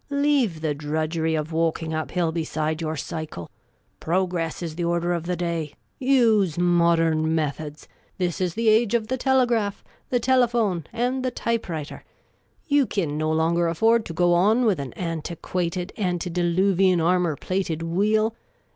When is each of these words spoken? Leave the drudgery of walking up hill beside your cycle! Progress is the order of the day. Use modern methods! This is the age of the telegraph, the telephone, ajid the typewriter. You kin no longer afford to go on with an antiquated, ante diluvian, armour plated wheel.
Leave 0.09 0.61
the 0.61 0.73
drudgery 0.73 1.35
of 1.35 1.51
walking 1.51 1.93
up 1.93 2.09
hill 2.09 2.31
beside 2.31 2.81
your 2.81 2.95
cycle! 2.97 3.51
Progress 3.99 4.63
is 4.63 4.73
the 4.73 4.83
order 4.83 5.13
of 5.13 5.27
the 5.27 5.35
day. 5.35 5.75
Use 5.99 6.57
modern 6.57 7.35
methods! 7.35 7.87
This 8.17 8.41
is 8.41 8.55
the 8.55 8.67
age 8.67 8.95
of 8.95 9.09
the 9.09 9.15
telegraph, 9.17 9.83
the 10.09 10.19
telephone, 10.19 10.85
ajid 10.91 11.21
the 11.21 11.29
typewriter. 11.29 12.03
You 12.65 12.87
kin 12.87 13.15
no 13.15 13.31
longer 13.31 13.67
afford 13.67 14.03
to 14.07 14.13
go 14.15 14.33
on 14.33 14.65
with 14.65 14.79
an 14.79 14.91
antiquated, 14.93 15.93
ante 15.95 16.31
diluvian, 16.31 16.99
armour 16.99 17.35
plated 17.35 17.83
wheel. 17.83 18.33